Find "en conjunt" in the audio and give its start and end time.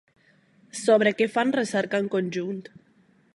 2.05-2.59